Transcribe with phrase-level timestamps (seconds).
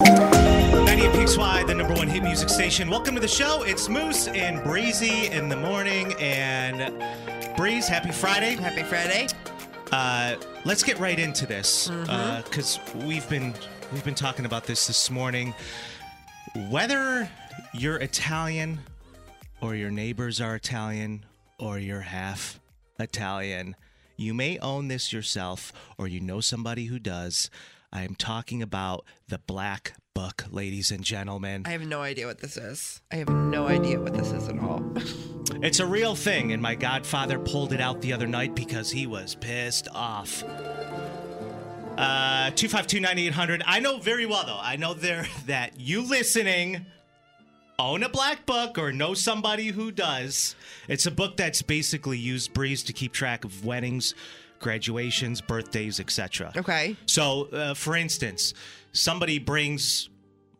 [0.00, 2.90] 98 PXY, the number one hit music station.
[2.90, 3.62] Welcome to the show.
[3.62, 6.12] It's Moose and Breezy in the morning.
[6.20, 6.92] And
[7.56, 8.56] Breeze, happy Friday.
[8.56, 9.26] Happy Friday.
[9.92, 12.42] Uh, let's get right into this Mm-hmm.
[12.42, 13.54] because we've been
[13.92, 15.54] we've been talking about this this morning.
[16.70, 17.28] Whether
[17.72, 18.80] you're Italian
[19.60, 21.24] or your neighbors are Italian
[21.58, 22.60] or you're half
[22.98, 23.76] Italian,
[24.16, 27.50] you may own this yourself or you know somebody who does.
[27.96, 31.62] I am talking about the Black Book, ladies and gentlemen.
[31.64, 33.00] I have no idea what this is.
[33.10, 34.82] I have no idea what this is at all.
[35.62, 39.06] It's a real thing, and my godfather pulled it out the other night because he
[39.06, 40.44] was pissed off.
[41.96, 43.62] Uh, 252-9800.
[43.64, 44.58] I know very well, though.
[44.60, 46.84] I know there that you listening
[47.78, 50.54] own a black book or know somebody who does.
[50.88, 54.14] It's a book that's basically used Breeze to keep track of weddings,
[54.60, 56.52] graduations, birthdays, etc.
[56.56, 56.96] Okay.
[57.06, 58.54] So, uh, for instance,
[58.92, 60.08] somebody brings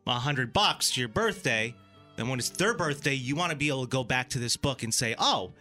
[0.06, 1.74] a hundred bucks to your birthday,
[2.16, 4.56] then when it's their birthday, you want to be able to go back to this
[4.56, 5.52] book and say, "Oh,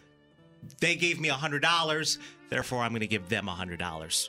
[0.80, 2.18] they gave me a hundred dollars,
[2.48, 4.28] therefore I'm going to give them a hundred dollars."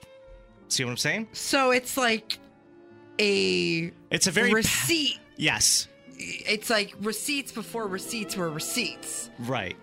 [0.70, 1.30] See what I'm saying?
[1.34, 2.40] So it's like
[3.20, 5.18] a It's a very receipt.
[5.38, 5.88] yes,
[6.18, 9.30] It's like receipts before receipts were receipts.
[9.40, 9.78] right.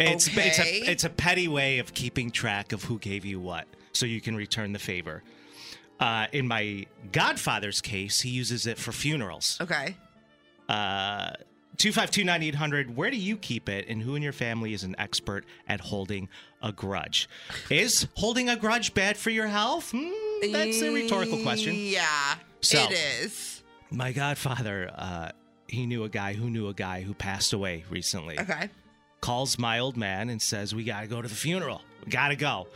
[0.00, 3.66] It's it's a it's a petty way of keeping track of who gave you what,
[3.92, 5.22] so you can return the favor.
[5.98, 9.58] Uh, in my godfather's case, he uses it for funerals.
[9.60, 9.94] Okay.
[10.68, 11.32] Uh,
[11.76, 15.80] 252-9800, where do you keep it and who in your family is an expert at
[15.80, 16.28] holding
[16.62, 17.28] a grudge?
[17.70, 19.90] Is holding a grudge bad for your health?
[19.94, 21.74] Hmm, that's a rhetorical question.
[21.76, 22.34] Yeah.
[22.60, 23.62] So- it is.
[23.90, 25.30] My godfather, uh,
[25.66, 28.38] he knew a guy who knew a guy who passed away recently.
[28.38, 28.68] Okay.
[29.20, 31.82] Calls my old man and says, We got to go to the funeral.
[32.04, 32.68] We got to go.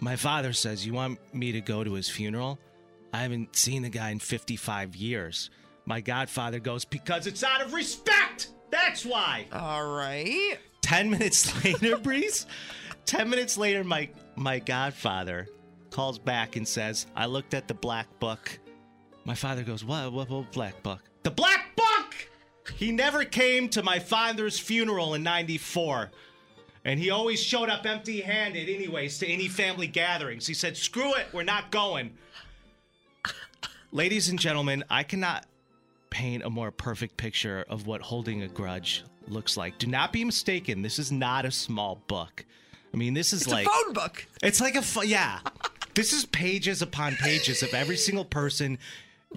[0.00, 2.58] My father says, You want me to go to his funeral?
[3.12, 5.50] I haven't seen the guy in 55 years.
[5.84, 8.48] My godfather goes, Because it's out of respect.
[8.70, 9.46] That's why.
[9.52, 10.58] All right.
[10.82, 12.46] 10 minutes later, Breeze,
[13.06, 15.48] 10 minutes later, my, my godfather
[15.90, 18.58] calls back and says, I looked at the black book.
[19.24, 20.12] My father goes, What?
[20.12, 21.02] What, what black book?
[21.24, 21.67] The black book!
[22.76, 26.10] He never came to my father's funeral in 94.
[26.84, 30.46] And he always showed up empty handed, anyways, to any family gatherings.
[30.46, 32.16] He said, Screw it, we're not going.
[33.90, 35.46] Ladies and gentlemen, I cannot
[36.10, 39.78] paint a more perfect picture of what holding a grudge looks like.
[39.78, 40.82] Do not be mistaken.
[40.82, 42.44] This is not a small book.
[42.92, 44.26] I mean, this is It's like a phone book.
[44.42, 45.40] it's like a fu- yeah.
[45.94, 48.78] This is pages upon pages of every single person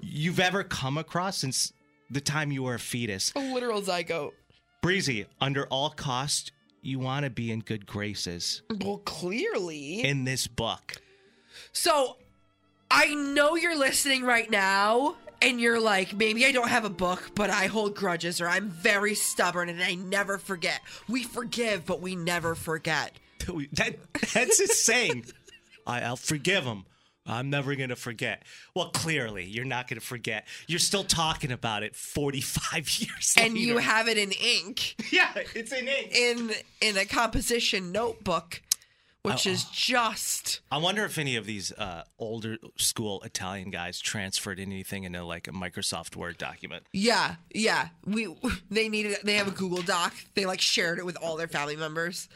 [0.00, 1.72] you've ever come across since
[2.12, 3.32] the time you were a fetus.
[3.34, 4.32] A literal zygote.
[4.82, 6.52] Breezy, under all cost,
[6.82, 10.02] you want to be in good graces Well, clearly.
[10.04, 10.96] in this book.
[11.72, 12.16] So
[12.90, 17.30] I know you're listening right now and you're like, maybe I don't have a book,
[17.34, 20.80] but I hold grudges or I'm very stubborn and I never forget.
[21.08, 23.12] We forgive, but we never forget.
[23.72, 23.96] That,
[24.34, 25.24] that's his saying.
[25.86, 26.84] I, I'll forgive him.
[27.26, 28.42] I'm never going to forget.
[28.74, 30.46] Well, clearly, you're not going to forget.
[30.66, 35.72] You're still talking about it 45 years And you have it in ink Yeah, it's
[35.72, 36.12] in ink.
[36.16, 36.50] in
[36.80, 38.60] in a composition notebook,
[39.22, 44.58] which is just I wonder if any of these uh, older school Italian guys transferred
[44.58, 46.86] anything into like a Microsoft Word document.
[46.92, 47.90] yeah, yeah.
[48.04, 48.34] We
[48.70, 50.12] they needed they have a Google Doc.
[50.34, 52.28] They like shared it with all their family members.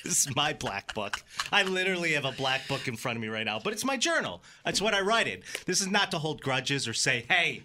[0.04, 1.22] This is my black book.
[1.52, 3.96] I literally have a black book in front of me right now, but it's my
[3.96, 4.42] journal.
[4.64, 5.42] That's what I write in.
[5.66, 7.62] This is not to hold grudges or say, hey,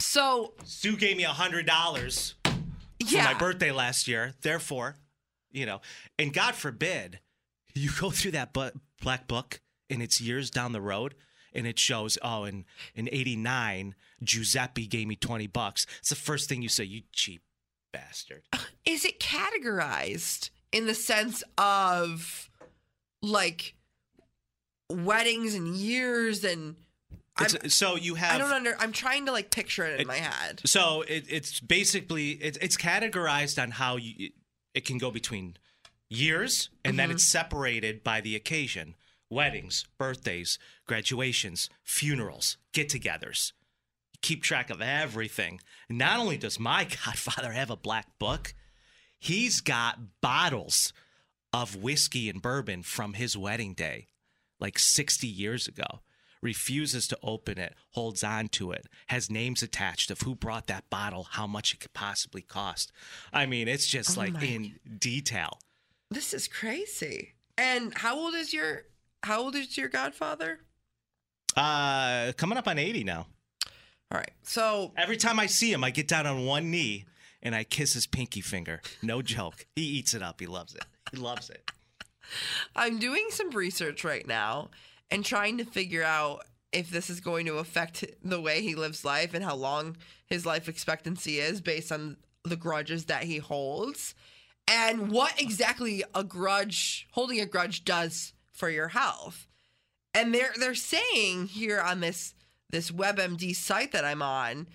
[0.00, 4.34] So Sue gave me a hundred dollars for my birthday last year.
[4.42, 4.96] Therefore,
[5.52, 5.80] you know,
[6.18, 7.20] and God forbid
[7.74, 8.70] you go through that bu-
[9.00, 11.14] black book and it's years down the road
[11.54, 15.86] and it shows, oh, in in '89, Giuseppe gave me twenty bucks.
[16.00, 17.42] It's the first thing you say, you cheap
[17.92, 18.42] bastard.
[18.86, 22.50] Is it categorized in the sense of
[23.22, 23.74] like
[24.90, 26.76] weddings and years and
[27.40, 30.06] It's, so you have I don't under I'm trying to like picture it in It-
[30.06, 30.62] my head.
[30.64, 34.30] So it, it's basically it's it's categorized on how you
[34.74, 35.56] it can go between
[36.08, 37.16] years, and then mm-hmm.
[37.16, 38.94] it's separated by the occasion:
[39.30, 43.52] weddings, birthdays, graduations, funerals, get-togethers.
[44.20, 45.60] Keep track of everything.
[45.88, 48.54] Not only does my godfather have a black book,
[49.22, 50.92] he's got bottles
[51.52, 54.08] of whiskey and bourbon from his wedding day,
[54.58, 56.00] like 60 years ago.
[56.40, 60.90] Refuses to open it, holds on to it, has names attached of who brought that
[60.90, 62.90] bottle, how much it could possibly cost.
[63.32, 65.60] I mean, it's just Oh like my in detail.
[66.10, 67.34] This is crazy.
[67.56, 68.86] And how old is your
[69.22, 70.58] how old is your godfather?
[71.56, 73.28] Uh, coming up on 80 now.
[74.10, 74.32] All right.
[74.42, 77.04] So Every time I see him, I get down on one knee
[77.42, 78.80] and I kiss his pinky finger.
[79.02, 79.66] No joke.
[79.76, 80.40] He eats it up.
[80.40, 80.84] He loves it.
[81.10, 81.70] He loves it.
[82.74, 84.70] I'm doing some research right now
[85.10, 89.04] and trying to figure out if this is going to affect the way he lives
[89.04, 89.96] life and how long
[90.26, 94.14] his life expectancy is based on the grudges that he holds
[94.66, 99.46] and what exactly a grudge holding a grudge does for your health.
[100.14, 102.34] And they're they're saying here on this
[102.70, 104.66] this WebMD site that I'm on,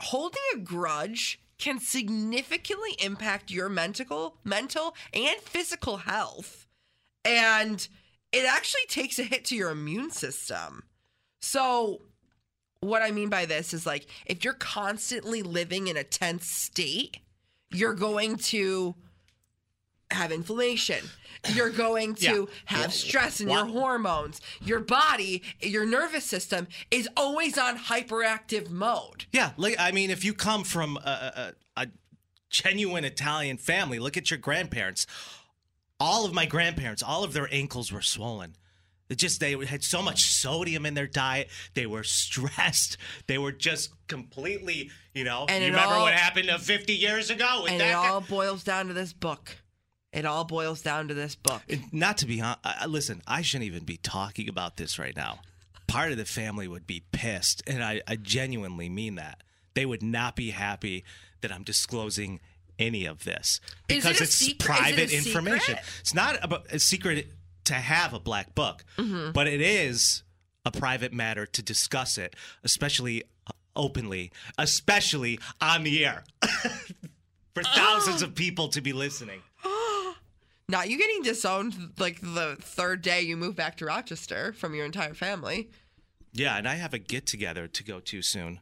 [0.00, 6.66] holding a grudge can significantly impact your mental mental and physical health
[7.24, 7.86] and
[8.32, 10.84] it actually takes a hit to your immune system.
[11.40, 12.02] So,
[12.80, 17.18] what I mean by this is like if you're constantly living in a tense state,
[17.70, 18.94] you're going to
[20.10, 21.04] have inflammation.
[21.54, 22.76] You're going to Yeah.
[22.76, 24.40] have stress in your hormones.
[24.60, 29.24] Your body, your nervous system is always on hyperactive mode.
[29.32, 31.86] Yeah, like I mean, if you come from a, a, a
[32.50, 35.06] genuine Italian family, look at your grandparents.
[35.98, 38.56] All of my grandparents, all of their ankles were swollen.
[39.08, 41.48] It just they had so much sodium in their diet.
[41.74, 42.96] They were stressed.
[43.26, 45.46] They were just completely, you know.
[45.48, 48.08] And you remember all- what happened uh, 50 years ago with And that it guy?
[48.08, 49.56] all boils down to this book.
[50.12, 51.62] It all boils down to this book.
[51.92, 55.38] Not to be honest, listen, I shouldn't even be talking about this right now.
[55.86, 59.42] Part of the family would be pissed, and I, I genuinely mean that.
[59.74, 61.04] They would not be happy
[61.42, 62.40] that I'm disclosing
[62.78, 64.50] any of this Is it because it's secret?
[64.52, 65.76] Is it private information.
[66.00, 67.28] It's not about a secret
[67.64, 69.32] to have a black book, Mm-hmm.
[69.32, 70.22] but it is
[70.64, 72.34] a private matter to discuss it,
[72.64, 76.24] especially uh, openly, especially on the air.
[77.54, 79.42] For thousands of people to be listening.
[80.70, 84.84] Not you getting disowned like the third day you move back to Rochester from your
[84.86, 85.70] entire family.
[86.32, 88.60] Yeah, and I have a get together to go to soon.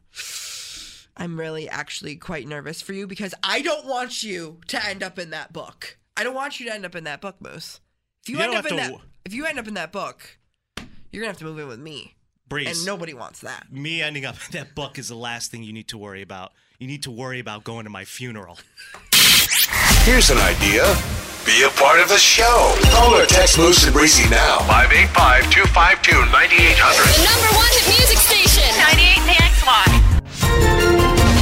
[1.15, 5.19] I'm really actually quite nervous for you because I don't want you to end up
[5.19, 5.97] in that book.
[6.17, 7.79] I don't want you to end up in that book, Moose.
[8.23, 9.91] If you, You end up in have that to- if you end up in that
[9.91, 10.37] book,
[11.11, 12.15] you're gonna have to move in with me.
[12.47, 12.75] Breeze.
[12.77, 13.71] And nobody wants that.
[13.71, 16.53] me ending up in that book is the last thing you need to worry about.
[16.79, 18.57] You need to worry about going to my funeral.
[20.09, 20.81] Here's an idea.
[21.45, 22.73] Be a part of the show.
[22.89, 24.57] Call or text Moose and Breezy now.
[24.65, 27.13] 585 252 9800.
[27.13, 28.65] The number one hit music station.
[28.89, 29.85] 98 PXY.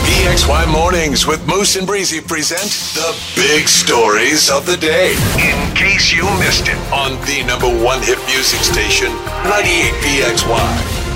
[0.03, 5.15] PXY Mornings with Moose and Breezy present the big stories of the day.
[5.39, 9.15] In case you missed it on the number one hit music station,
[9.47, 11.06] 98 PXY.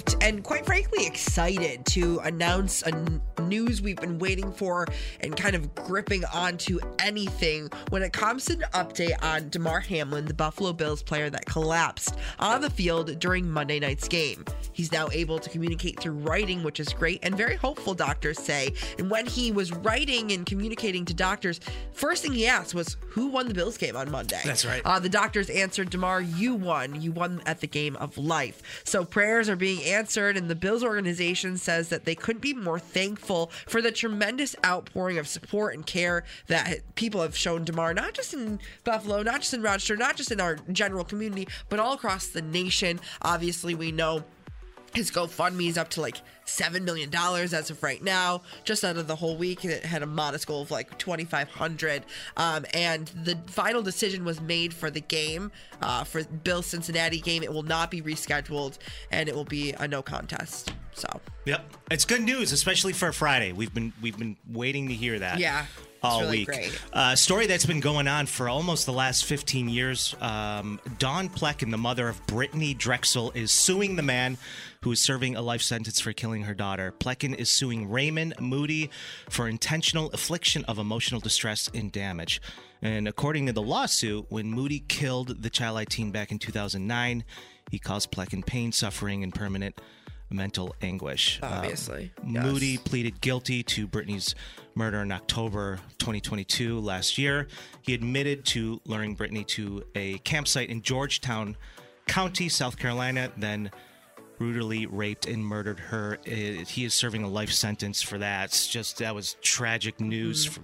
[0.00, 4.18] We are so relieved and quite frankly excited to announce a n- news we've been
[4.18, 4.86] waiting for
[5.20, 10.26] and kind of gripping onto anything when it comes to an update on Damar Hamlin,
[10.26, 14.44] the Buffalo Bills player that collapsed on the field during Monday night's game.
[14.72, 18.72] He's now able to communicate through writing, which is great and very hopeful, doctors say.
[18.98, 21.60] And when he was writing and communicating to doctors,
[21.92, 24.40] first thing he asked was, Who won the Bills game on Monday?
[24.44, 24.82] That's right.
[24.84, 27.00] Uh, the doctors answered, Damar, you won.
[27.00, 28.82] You won at the game of life.
[28.84, 32.78] So prayers are being answered, and the Bills organization says that they couldn't be more
[32.78, 38.14] thankful for the tremendous outpouring of support and care that people have shown Damar, not
[38.14, 41.94] just in Buffalo, not just in Rochester, not just in our general community, but all
[41.94, 43.00] across the nation.
[43.22, 44.24] Obviously, we know
[44.94, 48.42] his GoFundMe is up to like seven million dollars as of right now.
[48.64, 51.48] Just out of the whole week, it had a modest goal of like twenty five
[51.48, 52.04] hundred.
[52.36, 57.42] Um, and the final decision was made for the game, uh, for Bill Cincinnati game.
[57.42, 58.78] It will not be rescheduled,
[59.10, 60.72] and it will be a no contest.
[60.92, 61.08] So
[61.46, 63.52] Yep, it's good news, especially for Friday.
[63.52, 65.38] We've been we've been waiting to hear that.
[65.38, 65.66] Yeah.
[66.02, 66.46] All really week.
[66.46, 66.80] great.
[66.92, 70.14] Uh, story that's been going on for almost the last 15 years.
[70.20, 74.38] Um, Dawn Pleckan, the mother of Brittanee Drexel, is suing the man
[74.82, 76.92] who is serving a life sentence for killing her daughter.
[76.98, 78.90] Pleckan is suing Raymond Moody
[79.28, 82.40] for intentional affliction of emotional distress and damage.
[82.80, 87.24] And according to the lawsuit, when Moody killed the child teen back in 2009,
[87.70, 89.78] he caused Pleckan pain, suffering, and permanent
[90.30, 91.38] mental anguish.
[91.42, 92.44] Um, Obviously, yes.
[92.44, 94.34] Moody pleaded guilty to Brittanee's
[94.74, 97.48] murder in October 2022 last year.
[97.82, 101.56] He admitted to luring Brittanee to a campsite in Georgetown
[102.06, 103.70] County, South Carolina, then
[104.38, 106.18] brutally raped and murdered her.
[106.24, 108.46] He is serving a life sentence for that.
[108.46, 110.50] It's just that was tragic news Mm.
[110.50, 110.60] for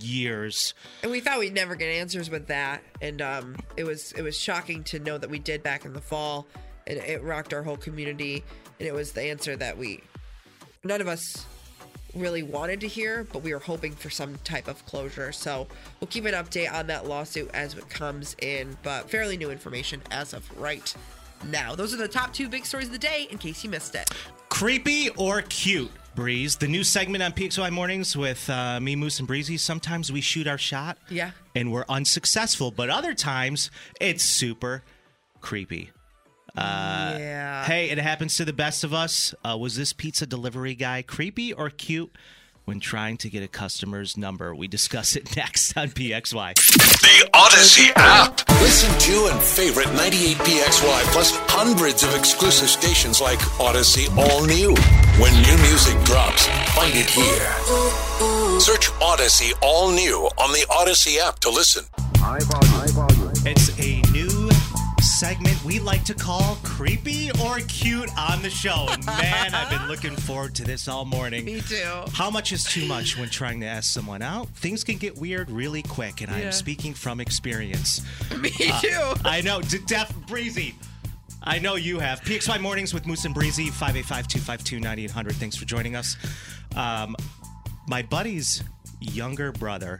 [0.00, 0.72] years.
[1.02, 4.38] And we thought we'd never get answers with that, and um, it was it was
[4.38, 6.46] shocking to know that we did back in the fall,
[6.86, 8.44] and it rocked our whole community.
[8.78, 10.02] And it was the answer that we,
[10.84, 11.46] none of us,
[12.14, 15.32] really wanted to hear, but we were hoping for some type of closure.
[15.32, 15.66] So
[16.00, 20.02] we'll keep an update on that lawsuit as it comes in, but fairly new information
[20.10, 20.94] as of right
[21.46, 21.74] now.
[21.74, 24.10] Those are the top two big stories of the day, in case you missed it.
[24.48, 26.56] Creepy or cute, Breeze?
[26.56, 29.56] The new segment on PXY Mornings with uh, me, Moose, and Breezy.
[29.56, 30.98] Sometimes we shoot our shot.
[31.10, 31.32] Yeah.
[31.54, 33.70] And we're unsuccessful, but other times
[34.00, 34.82] it's super
[35.40, 35.90] creepy.
[36.58, 37.64] Uh, yeah.
[37.64, 39.34] Hey, it happens to the best of us.
[39.44, 42.10] Uh, was this pizza delivery guy creepy or cute
[42.64, 44.54] when trying to get a customer's number?
[44.54, 46.54] We discuss it next on PXY.
[46.54, 48.40] The Audacy app.
[48.60, 54.74] Listen to and favorite 98PXY plus hundreds of exclusive stations like Audacy All New.
[55.22, 58.58] When new music drops, find it here.
[58.60, 61.84] Search Audacy All New on the Odyssey app to listen.
[62.16, 62.72] High volume.
[62.72, 63.32] High volume.
[63.46, 63.97] It's a new
[65.18, 68.86] segment we like to call Creepy or Cute on the show.
[68.88, 71.44] And man, I've been looking forward to this all morning.
[71.44, 72.04] Me too.
[72.12, 74.48] How much is too much when trying to ask someone out?
[74.50, 78.00] Things can get weird really quick, and I am speaking from experience.
[78.38, 79.14] Me too.
[79.24, 80.76] I know, d- Def Breezy.
[81.42, 82.20] I know you have.
[82.20, 85.34] PXY Mornings with Moose and Breezy, 585 252 9800.
[85.34, 86.16] Thanks for joining us.
[86.76, 87.16] Um,
[87.88, 88.62] my buddy's
[89.00, 89.98] younger brother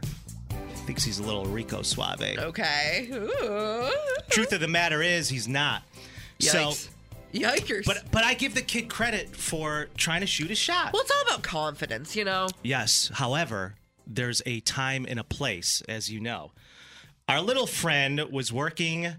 [0.89, 2.19] thinks he's a little Rico Suave.
[2.39, 3.09] Okay.
[3.13, 3.91] Ooh.
[4.31, 5.83] Truth of the matter is, he's not.
[6.39, 6.71] So,
[7.31, 7.85] Yikers.
[7.85, 10.91] but but I give the kid credit for trying to shoot a shot.
[10.91, 12.47] well, it's all about confidence, you know?
[12.63, 13.11] Yes.
[13.13, 13.75] However,
[14.07, 16.53] there's a time and a place, as you know.
[17.27, 19.13] Our little friend was working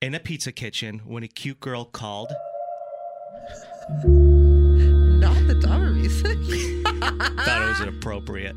[0.00, 2.32] in a pizza kitchen when a cute girl called.
[4.06, 6.38] Not the dumber music.
[7.04, 8.56] Thought it was inappropriate.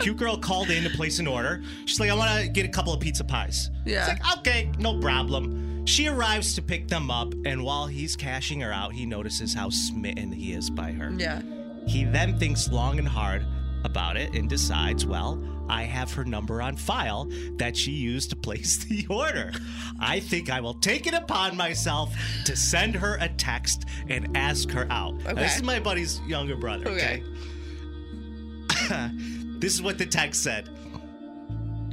[0.00, 1.62] Cute girl called in to place an order.
[1.86, 3.70] She's like, I want to get a couple of pizza pies.
[3.84, 4.10] Yeah.
[4.10, 5.84] It's like, okay, no problem.
[5.86, 9.68] She arrives to pick them up, and while he's cashing her out, he notices how
[9.70, 11.12] smitten he is by her.
[11.16, 11.42] yeah.
[11.88, 13.44] He then thinks long and hard
[13.84, 18.36] about it and decides, well, I have her number on file that she used to
[18.36, 19.50] place the order.
[19.98, 24.70] I think I will take it upon myself to send her a text and ask
[24.70, 25.16] her out.
[25.24, 27.24] Now, This is my buddy's younger brother, okay?
[29.58, 30.68] this is what the text said.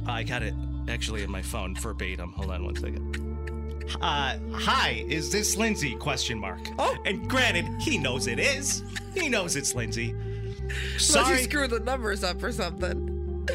[0.06, 0.54] I got it
[0.88, 2.32] actually in my phone verbatim.
[2.32, 3.26] Hold on one second.
[4.00, 5.94] Uh, hi, is this Lindsay?
[5.96, 6.60] Question mark.
[6.78, 6.96] Oh.
[7.04, 8.82] And granted, he knows it is.
[9.14, 10.10] He knows it's Lindsay.
[10.10, 13.46] Unless you screw the numbers up or something.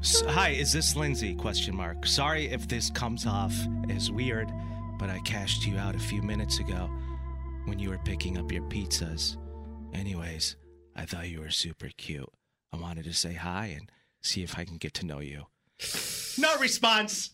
[0.00, 1.34] S- Hi, is this Lindsay?
[1.34, 2.06] Question mark.
[2.06, 3.54] Sorry if this comes off
[3.90, 4.50] as weird,
[4.98, 6.88] but I cashed you out a few minutes ago
[7.66, 9.36] when you were picking up your pizzas.
[9.92, 10.56] Anyways,
[10.96, 12.28] I thought you were super cute.
[12.74, 13.90] I wanted to say hi and
[14.22, 15.46] see if I can get to know you.
[16.38, 17.30] No response.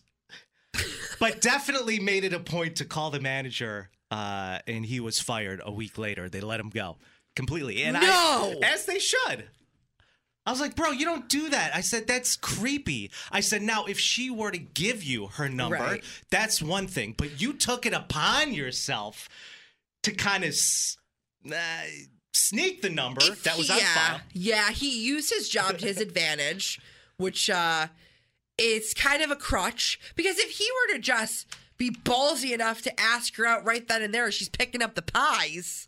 [1.19, 5.61] but definitely made it a point to call the manager, uh, and he was fired
[5.65, 6.29] a week later.
[6.29, 6.97] They let him go
[7.35, 7.83] completely.
[7.83, 8.59] And I, No!
[8.63, 9.49] as they should.
[10.45, 11.75] I was like, bro, you don't do that.
[11.75, 13.11] I said, that's creepy.
[13.31, 16.03] I said, now, if she were to give you her number, Right.
[16.31, 17.13] that's one thing.
[17.17, 19.29] But you took it upon yourself
[20.03, 20.55] to kind of
[21.51, 21.55] uh,
[22.33, 24.21] sneak the number If that was he- on yeah, file.
[24.33, 26.79] Yeah, he used his job to his advantage,
[27.17, 27.87] which uh
[28.57, 29.99] is kind of a crutch.
[30.15, 31.47] Because if he were to just
[31.77, 35.01] be ballsy enough to ask her out right then and there she's picking up the
[35.01, 35.87] pies,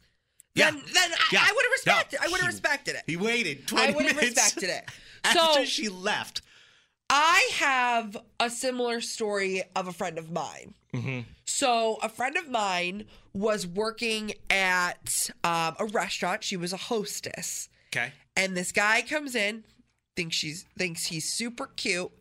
[0.55, 0.81] then Yeah.
[0.93, 1.39] then I, Yeah.
[1.47, 3.03] I would have No, respected I would have respected it.
[3.05, 4.89] He waited 20 I would have minutes respected it.
[5.23, 6.41] after So she left.
[7.15, 10.73] I have a similar story of a friend of mine.
[11.45, 16.43] So, a friend of mine was working at um, a restaurant.
[16.43, 18.11] She was a hostess, Okay.
[18.35, 19.63] and this guy comes in,
[20.15, 22.11] thinks she's thinks he's super cute,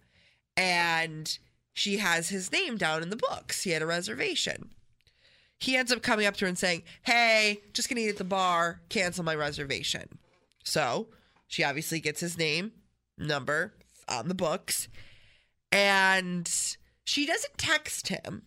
[0.57, 1.39] and
[1.75, 3.63] she has his name down in the books.
[3.63, 4.71] He had a reservation.
[5.59, 8.25] He ends up coming up to her and saying, "Hey, just gonna eat at the
[8.25, 8.81] bar.
[8.89, 10.19] Cancel my reservation."
[10.65, 11.09] So
[11.47, 12.73] she obviously gets his name,
[13.19, 13.75] number,
[14.13, 14.89] on the books.
[15.71, 16.49] And
[17.05, 18.43] she doesn't text him.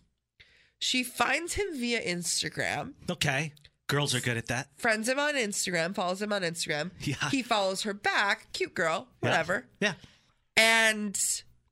[0.78, 3.52] She finds him via Instagram, Okay.
[3.88, 4.68] Girls are good at that.
[4.76, 6.90] friends him on Instagram, follows him on Instagram.
[7.00, 7.30] Yeah.
[7.30, 8.48] He follows her back.
[8.52, 9.66] Cute girl, whatever.
[9.80, 9.94] Yeah.
[10.56, 11.16] And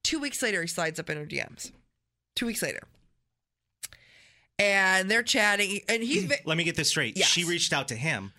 [0.04, 1.72] two weeks later, he slides up in her DMs.
[2.36, 2.80] Two weeks later.
[4.58, 5.80] And they're chatting.
[5.88, 7.16] And he's, Let me get this straight.
[7.16, 7.26] Yes.
[7.28, 8.32] She reached out to him,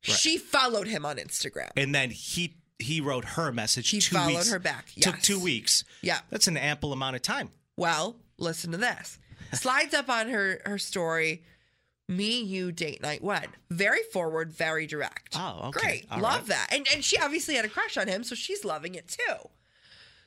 [0.00, 1.70] she followed him on Instagram.
[1.76, 3.88] and then he he wrote her message.
[3.90, 5.84] He two followed weeks, her back, Took two weeks.
[6.02, 6.20] Yeah.
[6.30, 7.50] That's an ample amount of time.
[7.76, 9.18] Well, listen to this.
[9.52, 11.42] Slides up on her her story.
[12.06, 13.48] Me, you, date night, wed.
[13.70, 15.34] Very forward, very direct.
[15.38, 15.80] Oh, okay.
[15.80, 16.06] Great.
[16.10, 16.46] All Love right.
[16.48, 16.68] that.
[16.72, 19.48] And and she obviously had a crush on him, so she's loving it too.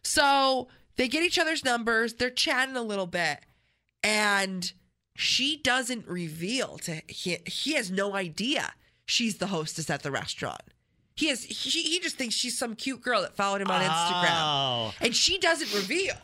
[0.03, 3.39] So they get each other's numbers, they're chatting a little bit,
[4.03, 4.71] and
[5.15, 8.73] she doesn't reveal to he he has no idea
[9.05, 10.61] she's the hostess at the restaurant.
[11.17, 14.27] He has he, he just thinks she's some cute girl that followed him on Instagram.
[14.31, 14.93] Oh.
[15.01, 16.15] And she doesn't reveal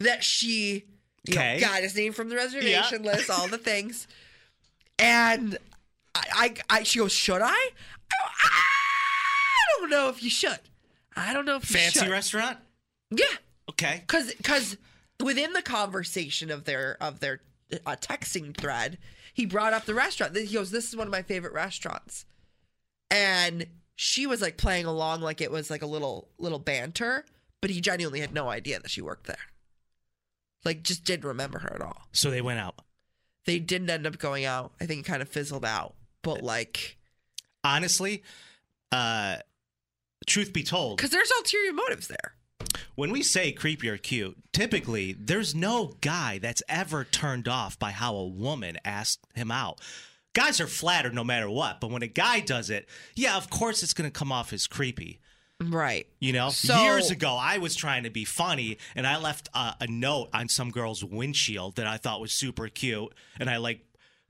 [0.00, 0.84] that she
[1.24, 1.58] you know, Okay.
[1.60, 4.06] got his name from the reservation list, all the things.
[4.98, 5.56] And
[6.14, 7.48] I, I, I, she goes, should I?
[7.48, 7.70] I,
[8.10, 10.58] go, I don't know if you should.
[11.16, 12.08] I don't know if you Fancy should.
[12.08, 12.58] restaurant?
[13.10, 13.24] Yeah,
[13.70, 14.02] Okay.
[14.06, 14.76] because because
[15.22, 17.40] within the conversation of their of their
[17.86, 18.98] uh, texting thread,
[19.32, 20.36] he brought up the restaurant.
[20.36, 22.24] He goes, "This is one of my favorite restaurants,"
[23.10, 23.66] and
[24.00, 27.24] she was like playing along like it was like a little little banter,
[27.60, 29.36] but he genuinely had no idea that she worked there.
[30.64, 32.02] Like, just didn't remember her at all.
[32.12, 32.76] So they went out.
[33.44, 34.72] They didn't end up going out.
[34.80, 35.94] I think it kind of fizzled out.
[36.22, 36.96] But like,
[37.64, 38.22] Honestly,
[38.92, 39.38] uh
[40.28, 42.34] truth be told, because there's ulterior motives there.
[42.94, 47.90] when we say creepy or cute, typically there's no guy that's ever turned off by
[47.90, 49.80] how a woman asked him out.
[50.38, 53.82] Guys are flattered no matter what, but when a guy does it, yeah, of course
[53.82, 55.18] it's going to come off as creepy.
[55.60, 56.06] Right.
[56.20, 59.72] You know, So- years ago, I was trying to be funny and I left uh,
[59.80, 63.12] a note on some girl's windshield that I thought was super cute.
[63.40, 63.80] And I like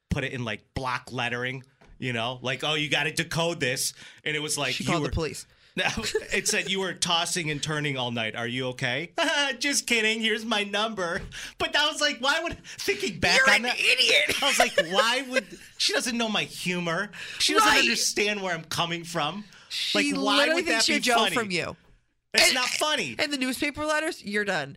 [0.09, 1.65] put it in like block lettering,
[1.99, 3.93] you know, like, oh, you got to decode this.
[4.25, 5.47] And it was like, She called were, the police.
[6.33, 8.35] it said you were tossing and turning all night.
[8.37, 9.11] Are you okay?
[9.59, 10.21] Just kidding.
[10.21, 11.23] Here's my number.
[11.59, 13.79] But I was like, why would thinking back You're on an that?
[13.79, 14.43] idiot.
[14.43, 15.47] I was like, why would
[15.79, 17.11] she doesn't know my humor?
[17.39, 17.81] She doesn't Right.
[17.81, 19.45] understand where I'm coming from.
[19.69, 21.35] She like, why would that be funny?
[21.35, 21.77] from you.
[22.35, 23.17] It's And- not funny.
[23.19, 24.77] And the newspaper letters, you're done.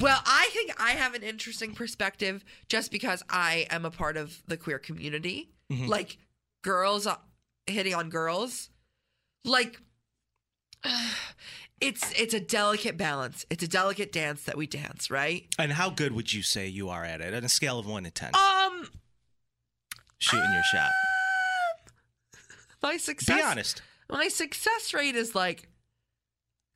[0.00, 4.42] Well, I think I have an interesting perspective just because I am a part of
[4.48, 5.50] the queer community.
[5.70, 5.86] Mm-hmm.
[5.86, 6.18] Like
[6.62, 7.16] girls uh,
[7.68, 8.68] hitting on girls.
[9.44, 9.80] Like
[11.80, 13.46] it's it's a delicate balance.
[13.50, 15.46] It's a delicate dance that we dance, right?
[15.58, 18.04] And how good would you say you are at it on a scale of one
[18.04, 18.30] to ten?
[18.34, 18.88] Um
[20.18, 20.90] Shooting your shot.
[22.82, 23.82] my success Be honest.
[24.10, 25.68] My success rate is like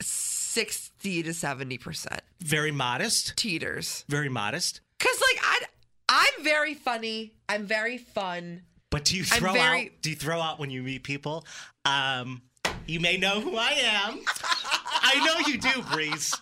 [0.02, 2.18] 60 to 70%.
[2.40, 3.34] Very modest.
[3.36, 4.04] Teeters.
[4.08, 4.80] Very modest.
[4.98, 5.64] Cuz like I
[6.08, 7.34] I'm very funny.
[7.48, 8.62] I'm very fun.
[8.90, 10.02] But do you throw very- out?
[10.02, 11.46] Do you throw out when you meet people?
[11.84, 12.42] Um,
[12.90, 14.20] you may know who I am.
[15.02, 16.34] I know you do, Breeze.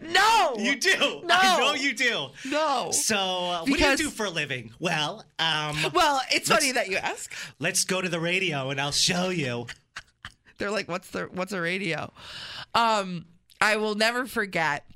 [0.00, 0.54] No.
[0.58, 1.20] You do.
[1.24, 1.34] No.
[1.34, 2.28] I know you do.
[2.48, 2.90] No.
[2.92, 4.70] So, uh, what do you do for a living?
[4.78, 7.32] Well, um, Well, it's funny that you ask.
[7.58, 9.66] let's go to the radio and I'll show you.
[10.58, 12.12] They're like, "What's the what's a radio?"
[12.74, 13.26] Um,
[13.60, 14.86] I will never forget.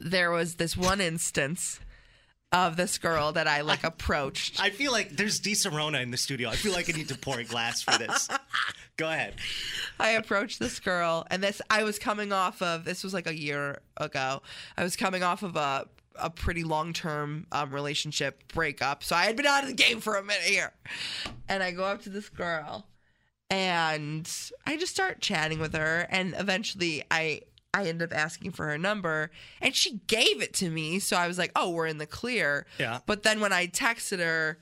[0.00, 1.80] There was this one instance
[2.52, 4.60] of this girl that I like approached.
[4.60, 6.48] I feel like there's Disaronno in the studio.
[6.50, 8.28] I feel like I need to pour a glass for this.
[8.98, 9.36] Go ahead.
[10.00, 12.84] I approached this girl, and this I was coming off of.
[12.84, 14.42] This was like a year ago.
[14.76, 19.24] I was coming off of a a pretty long term um, relationship breakup, so I
[19.24, 20.72] had been out of the game for a minute here.
[21.48, 22.88] And I go up to this girl,
[23.48, 24.28] and
[24.66, 27.42] I just start chatting with her, and eventually I.
[27.74, 29.30] I end up asking for her number
[29.60, 30.98] and she gave it to me.
[30.98, 32.66] So I was like, oh, we're in the clear.
[32.80, 33.00] Yeah.
[33.04, 34.58] But then when I texted her,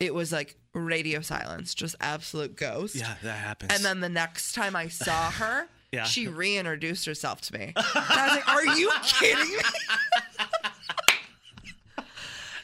[0.00, 2.94] it was like radio silence, just absolute ghost.
[2.96, 3.72] Yeah, that happens.
[3.72, 6.04] And then the next time I saw her, Yeah.
[6.04, 7.72] she reintroduced herself to me.
[7.76, 9.62] And I was like, Are you kidding me?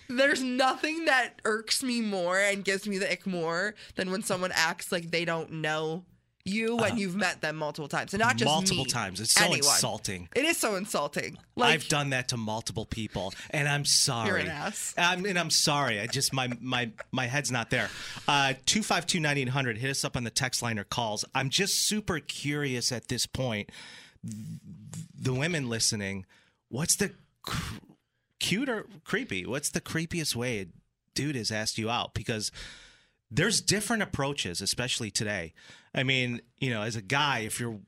[0.19, 4.51] There's nothing that irks me more and gives me the ick more than when someone
[4.53, 6.05] acts like they don't know
[6.45, 8.15] you when you've met them multiple times.
[8.15, 9.21] And not just Uh, multiple me, times.
[9.21, 9.59] It's so anyone.
[9.59, 10.29] insulting.
[10.35, 11.37] It is so insulting.
[11.57, 14.29] Like I've done that to multiple people, and I'm sorry.
[14.29, 14.95] You're an ass.
[14.97, 16.01] I'm, and I'm sorry.
[16.01, 17.89] I just my my my head's not there.
[18.27, 19.79] Uh, two five two ninety eight hundred.
[19.79, 21.25] Hit us up on the text line or calls.
[21.35, 23.71] I'm just super curious at this point.
[24.23, 26.27] The women listening,
[26.69, 27.77] what's the cr-
[28.39, 29.47] cute or creepy?
[29.47, 30.67] What's the creepiest way a
[31.15, 32.15] dude has asked you out?
[32.15, 32.51] Because
[33.31, 35.53] there's different approaches, especially today.
[35.95, 37.79] I mean, you know, as a guy, if you're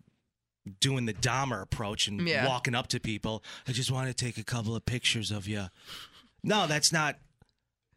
[0.80, 2.46] doing the Dahmer approach and Yeah.
[2.46, 3.42] walking up to people.
[3.66, 5.66] I just want to take a couple of pictures of you.
[6.44, 7.18] No, that's not.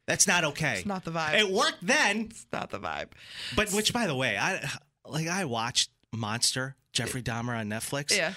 [0.07, 0.77] That's not okay.
[0.77, 1.33] It's not the vibe.
[1.39, 3.09] It worked then, It's not the vibe.
[3.55, 4.67] but which, by the way, I
[5.05, 5.27] like.
[5.27, 8.15] I watched Monster Jeffrey Dahmer on Netflix.
[8.15, 8.33] Yeah.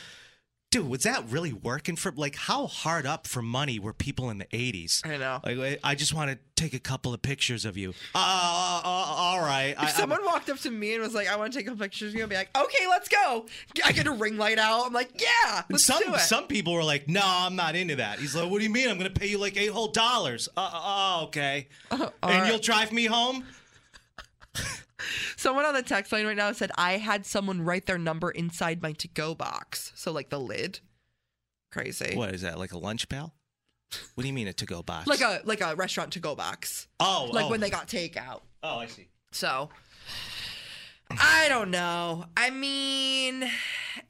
[0.70, 2.12] Dude, was that really working for?
[2.12, 5.06] Like, how hard up for money were people in the '80s?
[5.06, 5.40] I know.
[5.44, 7.90] Like, I just want to take a couple of pictures of you.
[8.14, 9.74] Uh, uh, uh, all right.
[9.78, 11.76] I, If someone walked up to me and was like, "I want to take a
[11.76, 13.46] picture of you," I'd be like, "Okay, let's go."
[13.84, 14.86] I get a ring light out.
[14.86, 17.96] I'm like, "Yeah, let's some do it." some people were like, "No, I'm not into
[17.96, 18.88] that." He's like, "What do you mean?
[18.88, 21.68] I'm going to pay you like eight whole dollars." Uh, uh, uh, okay.
[21.90, 22.48] and right.
[22.48, 23.44] you'll drive me home.
[25.36, 28.82] Someone on the text line right now said I had someone write their number inside
[28.82, 30.80] my to-go box, so like the lid.
[31.70, 32.16] Crazy.
[32.16, 32.58] What is that?
[32.58, 33.34] Like a lunch pail?
[34.14, 35.06] What do you mean a to-go box?
[35.06, 36.88] Like a like a restaurant to-go box.
[37.00, 37.50] oh, Like oh.
[37.50, 38.40] when they got takeout.
[38.62, 39.08] Oh, I see.
[39.32, 39.70] So
[41.10, 42.26] I don't know.
[42.36, 43.50] I mean,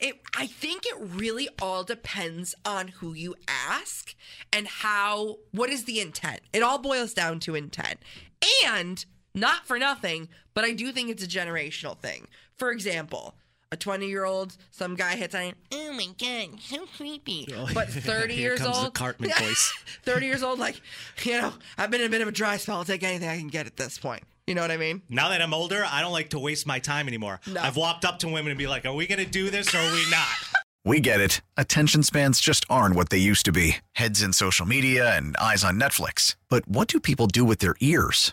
[0.01, 4.15] it I think it really all depends on who you ask
[4.53, 6.41] and how what is the intent.
[6.53, 8.01] It all boils down to intent.
[8.65, 9.05] And
[9.41, 12.29] not for nothing, but I do think it's a generational thing.
[12.57, 13.35] For example,
[13.71, 17.49] a 20 year old, some guy hits on, you, oh my God, so creepy.
[17.57, 19.73] Oh, but 30 Here years comes the old, Cartman voice.
[20.05, 20.81] 30 years old, like,
[21.23, 22.77] you know, I've been in a bit of a dry spell.
[22.77, 24.23] I'll take anything I can get at this point.
[24.47, 25.03] You know what I mean?
[25.11, 27.41] Now that I'm older, I don't like to waste my time anymore.
[27.47, 27.61] No.
[27.61, 29.79] I've walked up to women and be like, "Are we going to do this or
[29.79, 30.27] are we not?"
[30.85, 31.43] We get it.
[31.59, 35.63] Attention spans just aren't what they used to be heads in social media and eyes
[35.63, 36.37] on Netflix.
[36.49, 38.33] But what do people do with their ears?